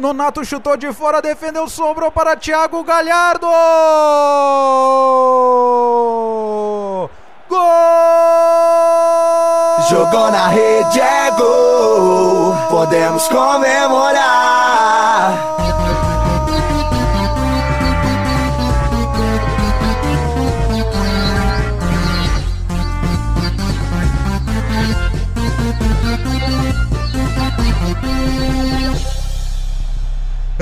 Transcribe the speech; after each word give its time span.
Nonato 0.00 0.42
chutou 0.44 0.76
de 0.78 0.90
fora, 0.92 1.20
defendeu, 1.20 1.68
sobrou 1.68 2.10
para 2.10 2.34
Thiago 2.34 2.82
Galhardo. 2.82 3.46
Gol! 7.48 7.60
Jogou 9.90 10.30
na 10.30 10.48
rede, 10.48 11.00
é 11.00 11.30
gol. 11.32 12.56
Podemos 12.70 13.28
comemorar. 13.28 14.59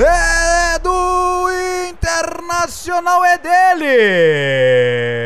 É 0.01 0.79
do 0.79 1.51
Internacional, 1.91 3.25
é 3.25 3.37
dele! 3.39 5.18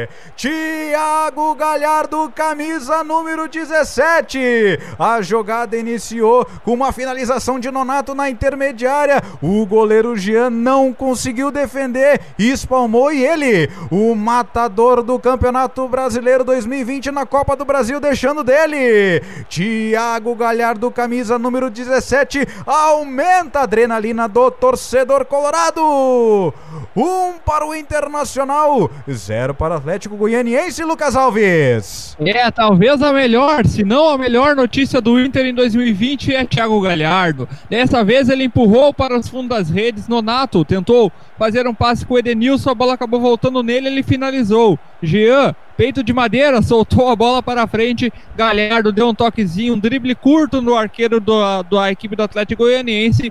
Thiago 0.42 1.54
Galhardo, 1.54 2.28
camisa 2.34 3.04
número 3.04 3.46
17. 3.46 4.76
A 4.98 5.22
jogada 5.22 5.76
iniciou 5.76 6.44
com 6.64 6.74
uma 6.74 6.90
finalização 6.90 7.60
de 7.60 7.70
Nonato 7.70 8.12
na 8.12 8.28
intermediária. 8.28 9.22
O 9.40 9.64
goleiro 9.64 10.16
Jean 10.16 10.50
não 10.50 10.92
conseguiu 10.92 11.52
defender, 11.52 12.20
espalmou 12.36 13.12
e 13.12 13.24
ele, 13.24 13.70
o 13.88 14.16
matador 14.16 15.04
do 15.04 15.16
Campeonato 15.16 15.86
Brasileiro 15.86 16.42
2020 16.42 17.12
na 17.12 17.24
Copa 17.24 17.54
do 17.54 17.64
Brasil, 17.64 18.00
deixando 18.00 18.42
dele. 18.42 19.22
Thiago 19.48 20.34
Galhardo, 20.34 20.90
camisa 20.90 21.38
número 21.38 21.70
17, 21.70 22.48
aumenta 22.66 23.60
a 23.60 23.62
adrenalina 23.62 24.26
do 24.26 24.50
torcedor 24.50 25.24
colorado. 25.24 26.52
Um 26.96 27.38
para 27.38 27.64
o 27.64 27.72
Internacional, 27.72 28.90
zero 29.08 29.54
para 29.54 29.74
o 29.74 29.76
Atlético 29.76 30.16
Goianiense, 30.32 30.82
Lucas 30.82 31.14
Alves. 31.14 32.16
É, 32.18 32.50
talvez 32.50 33.02
a 33.02 33.12
melhor, 33.12 33.66
se 33.66 33.84
não 33.84 34.08
a 34.08 34.16
melhor 34.16 34.56
notícia 34.56 34.98
do 34.98 35.20
Inter 35.20 35.44
em 35.44 35.52
2020 35.52 36.34
é 36.34 36.42
Thiago 36.42 36.80
Galhardo. 36.80 37.46
Dessa 37.68 38.02
vez 38.02 38.30
ele 38.30 38.44
empurrou 38.44 38.94
para 38.94 39.14
os 39.18 39.28
fundos 39.28 39.50
das 39.50 39.68
redes, 39.68 40.08
Nonato 40.08 40.64
tentou 40.64 41.12
fazer 41.38 41.66
um 41.66 41.74
passe 41.74 42.06
com 42.06 42.14
o 42.14 42.18
Edenilson, 42.18 42.70
a 42.70 42.74
bola 42.74 42.94
acabou 42.94 43.20
voltando 43.20 43.62
nele, 43.62 43.88
ele 43.88 44.02
finalizou. 44.02 44.78
Jean, 45.02 45.54
peito 45.76 46.02
de 46.02 46.14
madeira, 46.14 46.62
soltou 46.62 47.10
a 47.10 47.16
bola 47.16 47.42
para 47.42 47.66
frente, 47.66 48.10
Galhardo 48.34 48.90
deu 48.90 49.08
um 49.08 49.14
toquezinho, 49.14 49.74
um 49.74 49.78
drible 49.78 50.14
curto 50.14 50.62
no 50.62 50.74
arqueiro 50.74 51.20
do, 51.20 51.62
da 51.64 51.92
equipe 51.92 52.16
do 52.16 52.22
Atlético 52.22 52.62
Goianiense, 52.62 53.30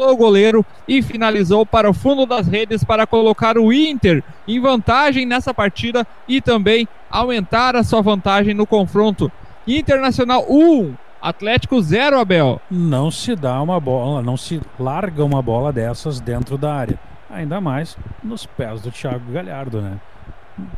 o 0.00 0.16
goleiro 0.16 0.64
e 0.86 1.02
finalizou 1.02 1.64
para 1.64 1.88
o 1.88 1.94
fundo 1.94 2.26
das 2.26 2.46
redes 2.46 2.84
para 2.84 3.06
colocar 3.06 3.58
o 3.58 3.72
Inter 3.72 4.22
em 4.46 4.60
vantagem 4.60 5.26
nessa 5.26 5.52
partida 5.52 6.06
e 6.28 6.40
também 6.40 6.88
aumentar 7.10 7.76
a 7.76 7.82
sua 7.82 8.02
vantagem 8.02 8.54
no 8.54 8.66
confronto. 8.66 9.30
Internacional 9.66 10.44
1, 10.48 10.94
Atlético 11.20 11.80
0, 11.80 12.18
Abel. 12.18 12.60
Não 12.70 13.10
se 13.10 13.34
dá 13.34 13.60
uma 13.60 13.80
bola, 13.80 14.22
não 14.22 14.36
se 14.36 14.60
larga 14.78 15.24
uma 15.24 15.42
bola 15.42 15.72
dessas 15.72 16.20
dentro 16.20 16.56
da 16.56 16.74
área. 16.74 16.98
Ainda 17.28 17.60
mais 17.60 17.96
nos 18.22 18.46
pés 18.46 18.80
do 18.80 18.90
Thiago 18.90 19.32
Galhardo, 19.32 19.80
né? 19.80 19.98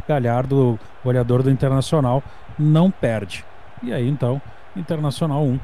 Galhardo, 0.09 0.79
olhador 1.05 1.43
do 1.43 1.51
Internacional, 1.51 2.23
não 2.59 2.91
perde. 2.91 3.45
E 3.83 3.93
aí 3.93 4.09
então, 4.09 4.41
Internacional 4.75 5.45
1, 5.45 5.61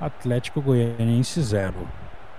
Atlético 0.00 0.60
Goianiense 0.60 1.40
0. 1.42 1.74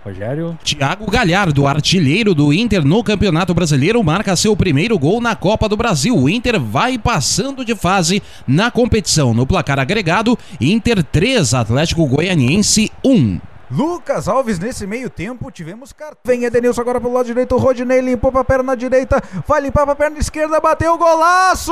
Rogério. 0.03 0.57
Thiago 0.63 1.09
Galhardo, 1.09 1.67
artilheiro 1.67 2.33
do 2.33 2.51
Inter 2.51 2.83
no 2.83 3.03
Campeonato 3.03 3.53
Brasileiro, 3.53 4.03
marca 4.03 4.35
seu 4.35 4.55
primeiro 4.55 4.97
gol 4.97 5.21
na 5.21 5.35
Copa 5.35 5.69
do 5.69 5.77
Brasil. 5.77 6.17
O 6.17 6.27
Inter 6.27 6.59
vai 6.59 6.97
passando 6.97 7.63
de 7.63 7.75
fase 7.75 8.21
na 8.47 8.71
competição. 8.71 9.33
No 9.33 9.45
placar 9.45 9.79
agregado, 9.79 10.37
Inter 10.59 11.03
3, 11.03 11.53
Atlético 11.53 12.05
Goianiense 12.07 12.91
1. 13.05 13.39
Lucas 13.71 14.27
Alves 14.27 14.59
nesse 14.59 14.85
meio 14.85 15.09
tempo 15.09 15.49
tivemos 15.49 15.93
cartão. 15.93 16.17
Vem 16.25 16.43
Edenilson 16.43 16.81
agora 16.81 16.99
pro 16.99 17.13
lado 17.13 17.27
direito, 17.27 17.55
o 17.55 17.57
Rodinei 17.57 18.01
limpou 18.01 18.29
pra 18.29 18.43
perna 18.43 18.75
direita, 18.75 19.23
vai 19.47 19.61
limpar 19.61 19.85
pra 19.85 19.95
perna 19.95 20.19
esquerda, 20.19 20.59
bateu 20.59 20.93
o 20.93 20.97
golaço! 20.97 21.71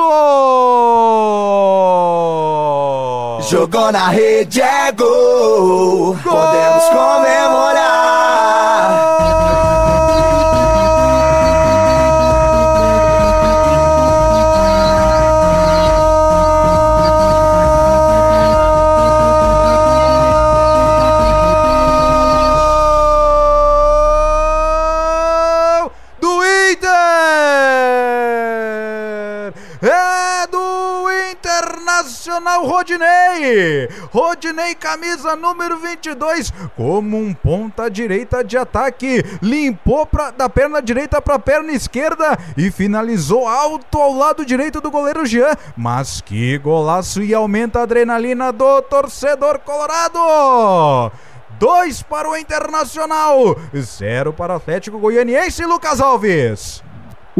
Jogou 3.49 3.91
na 3.91 4.09
rede, 4.09 4.61
é 4.61 4.91
gol. 4.91 6.13
gol! 6.13 6.17
Podemos 6.23 6.83
comemorar. 6.89 7.79
do 26.21 26.43
Inter! 26.69 26.91
É 29.81 30.18
Internacional 31.99 32.65
Rodinei! 32.65 33.89
Rodinei, 34.09 34.73
camisa 34.73 35.35
número 35.35 35.77
22, 35.77 36.53
como 36.77 37.17
um 37.17 37.33
ponta 37.33 37.91
direita 37.91 38.41
de 38.41 38.57
ataque, 38.57 39.21
limpou 39.41 40.05
pra, 40.05 40.31
da 40.31 40.47
perna 40.47 40.81
direita 40.81 41.21
para 41.21 41.35
a 41.35 41.39
perna 41.39 41.73
esquerda 41.73 42.37
e 42.55 42.71
finalizou 42.71 43.45
alto 43.45 43.97
ao 43.97 44.13
lado 44.13 44.45
direito 44.45 44.79
do 44.79 44.89
goleiro 44.89 45.25
Jean. 45.25 45.53
Mas 45.75 46.21
que 46.21 46.57
golaço 46.59 47.21
e 47.21 47.33
aumenta 47.33 47.79
a 47.79 47.83
adrenalina 47.83 48.53
do 48.53 48.81
torcedor 48.83 49.59
colorado! 49.59 51.11
2 51.59 52.03
para 52.03 52.29
o 52.29 52.37
Internacional, 52.37 53.57
0 53.75 54.31
para 54.31 54.53
o 54.53 54.55
Atlético 54.55 54.97
Goianiense, 54.99 55.65
Lucas 55.65 55.99
Alves. 55.99 56.81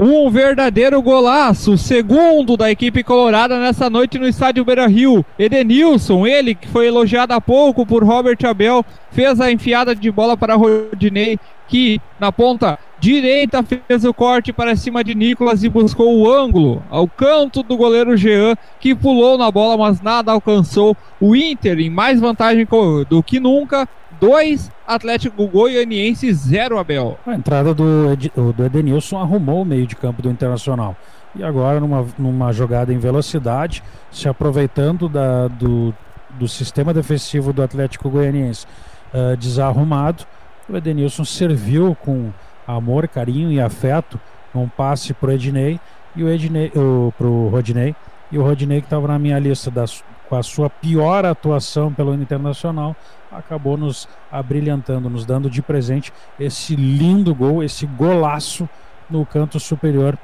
Um 0.02 0.30
verdadeiro 0.30 1.02
golaço, 1.02 1.78
segundo 1.78 2.56
da 2.56 2.72
equipe 2.72 3.04
colorada 3.04 3.60
nessa 3.60 3.90
noite 3.90 4.18
no 4.18 4.26
estádio 4.26 4.64
Beira 4.64 4.88
Rio. 4.88 5.26
Edenilson, 5.38 6.26
ele 6.26 6.56
que 6.56 6.70
foi 6.70 6.88
elogiado 6.88 7.34
há 7.34 7.42
pouco 7.42 7.86
por 7.86 8.02
Robert 8.02 8.38
Abel, 8.46 8.86
fez 9.12 9.42
a 9.42 9.52
enfiada 9.52 9.94
de 9.94 10.10
bola 10.10 10.38
para 10.38 10.56
Rodinei, 10.56 11.38
que 11.70 12.02
na 12.20 12.32
ponta 12.32 12.78
direita 13.00 13.64
fez 13.64 14.04
o 14.04 14.14
corte 14.14 14.52
para 14.52 14.76
cima 14.76 15.04
de 15.04 15.16
Nicolas 15.16 15.64
e 15.64 15.70
buscou 15.70 16.18
o 16.18 16.30
ângulo 16.30 16.84
ao 16.90 17.08
canto 17.08 17.64
do 17.64 17.78
goleiro 17.78 18.18
Jean, 18.18 18.56
que 18.80 18.94
pulou 18.94 19.38
na 19.38 19.50
bola, 19.50 19.78
mas 19.78 20.02
nada 20.02 20.32
alcançou. 20.32 20.98
O 21.22 21.36
Inter 21.36 21.80
em 21.80 21.90
mais 21.90 22.20
vantagem 22.20 22.68
do 23.08 23.24
que 23.24 23.40
nunca. 23.40 23.88
2, 24.20 24.70
Atlético 24.86 25.48
Goianiense 25.48 26.34
0, 26.34 26.78
Abel. 26.78 27.18
A 27.26 27.36
entrada 27.36 27.74
do, 27.74 28.12
Ed, 28.12 28.30
do 28.36 28.66
Edenilson 28.66 29.18
arrumou 29.18 29.62
o 29.62 29.66
meio 29.66 29.88
de 29.88 29.96
campo 29.96 30.22
do 30.22 30.30
Internacional. 30.30 30.98
E 31.34 31.44
agora, 31.44 31.80
numa, 31.80 32.06
numa 32.18 32.52
jogada 32.52 32.94
em 32.94 32.98
velocidade, 32.98 33.82
se 34.12 34.28
aproveitando 34.28 35.08
da, 35.08 35.48
do, 35.48 35.94
do 36.32 36.50
sistema 36.50 36.94
defensivo 36.94 37.54
do 37.54 37.64
Atlético 37.64 38.10
Goianiense 38.10 38.66
uh, 39.14 39.38
desarrumado, 39.38 40.26
o 40.70 40.78
Edenilson 40.78 41.26
serviu 41.26 41.96
com 41.96 42.32
amor, 42.68 43.08
carinho 43.08 43.52
e 43.52 43.60
afeto 43.60 44.20
um 44.54 44.68
passe 44.68 45.14
para 45.14 45.34
Ednei 45.36 45.80
e 46.16 46.24
o 46.24 46.30
Ednei, 46.30 46.72
o, 46.76 47.50
Rodinei. 47.50 47.96
E 48.32 48.38
o 48.38 48.44
Rodinei, 48.44 48.82
que 48.82 48.88
estava 48.88 49.08
na 49.08 49.18
minha 49.18 49.40
lista 49.40 49.72
das, 49.72 50.04
com 50.28 50.36
a 50.36 50.44
sua 50.44 50.70
pior 50.70 51.26
atuação 51.26 51.92
pelo 51.92 52.14
Internacional, 52.14 52.96
acabou 53.32 53.78
nos 53.78 54.08
abrilhantando, 54.32 55.10
nos 55.10 55.26
dando 55.26 55.50
de 55.50 55.62
presente 55.62 56.14
esse 56.40 56.76
lindo 56.76 57.34
gol, 57.34 57.64
esse 57.64 57.86
golaço 57.86 58.68
no 59.10 59.26
canto 59.26 59.60
superior 59.60 60.18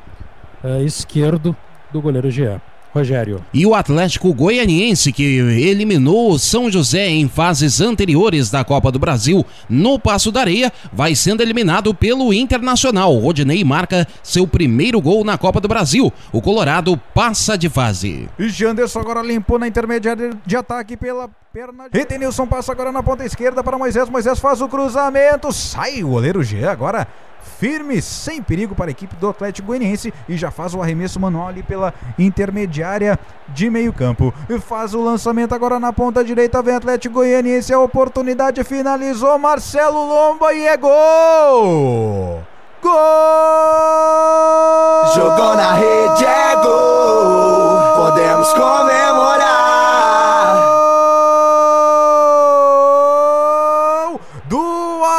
uh, 0.64 0.84
esquerdo 0.84 1.56
do 1.92 2.02
goleiro 2.02 2.30
Jean. 2.30 2.62
Rogério. 2.96 3.44
E 3.54 3.66
o 3.66 3.76
Atlético 3.76 4.34
Goianiense, 4.34 5.12
que 5.12 5.22
eliminou 5.24 6.32
o 6.32 6.40
São 6.40 6.72
José 6.72 7.10
em 7.10 7.28
fases 7.28 7.82
anteriores 7.82 8.50
da 8.50 8.64
Copa 8.64 8.90
do 8.90 8.98
Brasil 8.98 9.46
no 9.70 10.00
Passo 10.00 10.32
da 10.32 10.40
Areia, 10.40 10.72
vai 10.94 11.14
sendo 11.14 11.42
eliminado 11.42 11.94
pelo 11.94 12.34
Internacional. 12.34 13.14
Rodinei 13.18 13.66
marca 13.66 14.08
seu 14.24 14.48
primeiro 14.48 15.02
gol 15.02 15.26
na 15.26 15.38
Copa 15.38 15.60
do 15.60 15.68
Brasil. 15.68 16.12
O 16.32 16.42
Colorado 16.42 16.96
passa 17.14 17.58
de 17.58 17.68
fase. 17.68 18.30
E 18.40 18.48
Janderson 18.48 19.00
agora 19.00 19.22
limpou 19.22 19.60
na 19.60 19.68
intermediária 19.68 20.32
de 20.46 20.56
ataque 20.56 20.96
pela 20.96 21.30
perna. 21.52 21.88
Edenilson 21.94 22.48
passa 22.48 22.72
agora 22.72 22.92
na 22.92 23.04
ponta 23.04 23.26
esquerda 23.26 23.62
para 23.62 23.78
Moisés. 23.78 24.10
Moisés 24.10 24.40
faz 24.40 24.62
o 24.62 24.70
cruzamento. 24.70 25.52
Sai 25.52 26.02
o 26.02 26.10
goleiro 26.10 26.42
G 26.42 26.66
agora 26.66 27.08
firme, 27.46 28.02
sem 28.02 28.42
perigo 28.42 28.76
para 28.76 28.90
a 28.90 28.92
equipe 28.92 29.16
do 29.16 29.30
Atlético 29.30 29.68
Goianiense 29.68 30.14
e 30.28 30.36
já 30.36 30.52
faz 30.52 30.74
o 30.74 30.82
arremesso 30.82 31.20
manual 31.20 31.48
ali 31.48 31.64
pela 31.64 31.94
intermediária 32.18 33.20
de 33.50 33.70
meio 33.70 33.94
campo. 33.94 34.34
E 34.50 34.60
faz 34.60 34.94
o 34.94 35.02
lançamento 35.02 35.54
agora 35.54 35.80
na 35.80 35.94
ponta 35.94 36.24
direita, 36.24 36.62
vem 36.62 36.76
Atlético 36.76 37.16
Goianiense, 37.16 37.74
a 37.74 37.80
oportunidade 37.80 38.64
finalizou 38.64 39.38
Marcelo 39.38 40.06
Lomba 40.06 40.54
e 40.54 40.66
é 40.68 40.76
gol! 40.76 42.25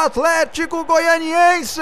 Atlético 0.07 0.85
Goianiense! 0.85 1.81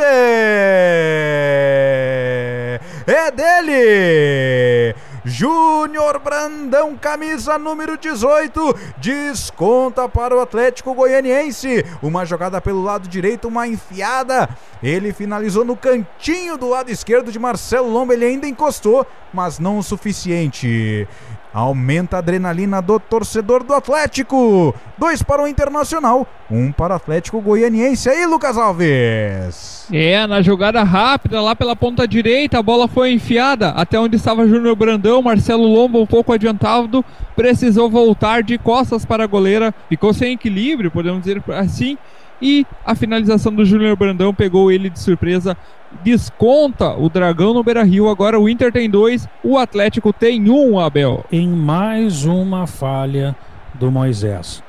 É 3.06 3.30
dele! 3.30 4.94
Júnior 5.26 6.18
Brandão, 6.18 6.96
camisa 6.96 7.58
número 7.58 7.98
18, 7.98 8.76
desconta 8.96 10.08
para 10.08 10.34
o 10.34 10.40
Atlético 10.40 10.94
Goianiense. 10.94 11.84
Uma 12.02 12.24
jogada 12.24 12.60
pelo 12.62 12.82
lado 12.82 13.08
direito, 13.08 13.48
uma 13.48 13.66
enfiada. 13.66 14.48
Ele 14.82 15.12
finalizou 15.12 15.64
no 15.64 15.76
cantinho 15.76 16.56
do 16.56 16.68
lado 16.68 16.90
esquerdo 16.90 17.30
de 17.30 17.38
Marcelo 17.38 17.90
Lomba. 17.90 18.14
Ele 18.14 18.24
ainda 18.24 18.46
encostou, 18.46 19.06
mas 19.32 19.58
não 19.58 19.78
o 19.78 19.82
suficiente. 19.82 21.06
Aumenta 21.54 22.16
a 22.16 22.18
adrenalina 22.18 22.82
do 22.82 22.98
torcedor 22.98 23.62
do 23.62 23.72
Atlético. 23.72 24.74
Dois 24.98 25.22
para 25.22 25.40
o 25.40 25.46
Internacional, 25.46 26.26
um 26.50 26.72
para 26.72 26.94
o 26.94 26.96
Atlético 26.96 27.40
Goianiense. 27.40 28.08
Aí, 28.08 28.26
Lucas 28.26 28.58
Alves. 28.58 29.86
É, 29.92 30.26
na 30.26 30.42
jogada 30.42 30.82
rápida 30.82 31.40
lá 31.40 31.54
pela 31.54 31.76
ponta 31.76 32.08
direita, 32.08 32.58
a 32.58 32.62
bola 32.62 32.88
foi 32.88 33.12
enfiada 33.12 33.68
até 33.70 34.00
onde 34.00 34.16
estava 34.16 34.48
Júnior 34.48 34.74
Brandão. 34.74 35.22
Marcelo 35.22 35.64
Lomba, 35.64 35.98
um 35.98 36.06
pouco 36.06 36.32
adiantado, 36.32 37.04
precisou 37.36 37.88
voltar 37.88 38.42
de 38.42 38.58
costas 38.58 39.04
para 39.04 39.22
a 39.22 39.28
goleira. 39.28 39.72
Ficou 39.88 40.12
sem 40.12 40.32
equilíbrio, 40.32 40.90
podemos 40.90 41.22
dizer 41.22 41.40
assim. 41.50 41.96
E 42.40 42.66
a 42.84 42.94
finalização 42.94 43.54
do 43.54 43.64
Júnior 43.64 43.96
Brandão 43.96 44.34
pegou 44.34 44.70
ele 44.70 44.90
de 44.90 44.98
surpresa. 44.98 45.56
Desconta 46.02 46.90
o 46.90 47.08
Dragão 47.08 47.54
no 47.54 47.62
Beira 47.62 47.82
Rio. 47.82 48.08
Agora 48.08 48.38
o 48.38 48.48
Inter 48.48 48.72
tem 48.72 48.90
dois, 48.90 49.28
o 49.42 49.56
Atlético 49.58 50.12
tem 50.12 50.50
um, 50.50 50.78
Abel. 50.78 51.24
Em 51.30 51.48
mais 51.48 52.24
uma 52.24 52.66
falha 52.66 53.34
do 53.74 53.90
Moisés. 53.90 54.62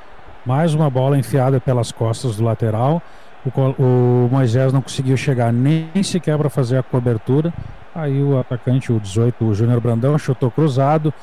Mais 0.45 0.73
uma 0.73 0.89
bola 0.89 1.17
enfiada 1.17 1.59
pelas 1.59 1.91
costas 1.91 2.38
do 2.38 2.44
lateral. 2.44 3.01
O, 3.45 3.83
o 3.83 4.29
Moisés 4.31 4.71
não 4.71 4.81
conseguiu 4.81 5.18
chegar 5.18 5.51
nem 5.51 5.89
sequer 6.03 6.38
para 6.38 6.50
fazer 6.50 6.77
a 6.77 6.83
cobertura. 6.83 7.53
Aí 7.94 8.21
o 8.21 8.38
atacante, 8.38 8.91
o 8.91 9.00
18, 9.00 9.45
o 9.45 9.56
Júnior 9.56 9.79
Brandão, 9.79 10.18
chutou 10.18 10.51
cruzado. 10.51 11.13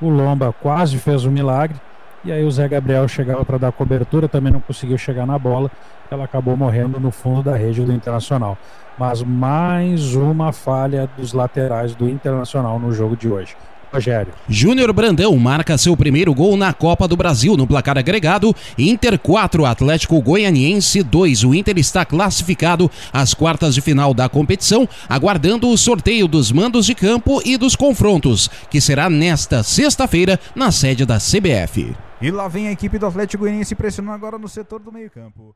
O 0.00 0.08
Lomba 0.08 0.52
quase 0.52 0.98
fez 0.98 1.24
um 1.24 1.30
milagre. 1.30 1.76
E 2.24 2.32
aí 2.32 2.44
o 2.44 2.50
Zé 2.50 2.66
Gabriel 2.66 3.06
chegava 3.06 3.44
para 3.44 3.58
dar 3.58 3.72
cobertura, 3.72 4.28
também 4.28 4.52
não 4.52 4.60
conseguiu 4.60 4.98
chegar 4.98 5.26
na 5.26 5.38
bola. 5.38 5.70
Ela 6.10 6.24
acabou 6.24 6.56
morrendo 6.56 6.98
no 6.98 7.10
fundo 7.10 7.42
da 7.42 7.56
rede 7.56 7.82
do 7.82 7.92
Internacional. 7.92 8.58
Mas 8.98 9.22
mais 9.22 10.14
uma 10.14 10.52
falha 10.52 11.08
dos 11.16 11.32
laterais 11.32 11.94
do 11.94 12.08
Internacional 12.08 12.78
no 12.78 12.92
jogo 12.92 13.16
de 13.16 13.28
hoje. 13.28 13.54
Rogério. 13.92 14.32
Júnior 14.48 14.92
Brandão 14.92 15.34
marca 15.36 15.78
seu 15.78 15.96
primeiro 15.96 16.34
gol 16.34 16.56
na 16.56 16.72
Copa 16.72 17.08
do 17.08 17.16
Brasil 17.16 17.56
no 17.56 17.66
placar 17.66 17.96
agregado. 17.96 18.54
Inter 18.76 19.18
4, 19.18 19.64
Atlético 19.64 20.20
Goianiense 20.20 21.02
2. 21.02 21.44
O 21.44 21.54
Inter 21.54 21.78
está 21.78 22.04
classificado 22.04 22.90
às 23.12 23.32
quartas 23.32 23.74
de 23.74 23.80
final 23.80 24.12
da 24.12 24.28
competição, 24.28 24.86
aguardando 25.08 25.68
o 25.68 25.78
sorteio 25.78 26.28
dos 26.28 26.52
mandos 26.52 26.84
de 26.84 26.94
campo 26.94 27.40
e 27.44 27.56
dos 27.56 27.74
confrontos, 27.74 28.50
que 28.70 28.80
será 28.80 29.08
nesta 29.08 29.62
sexta-feira 29.62 30.38
na 30.54 30.70
sede 30.70 31.06
da 31.06 31.16
CBF. 31.16 32.07
E 32.20 32.30
lá 32.32 32.48
vem 32.48 32.66
a 32.66 32.72
equipe 32.72 32.98
do 32.98 33.06
Atlético 33.06 33.44
Goianiense 33.44 33.76
pressionando 33.76 34.16
agora 34.16 34.38
no 34.38 34.48
setor 34.48 34.80
do 34.80 34.90
meio-campo. 34.90 35.54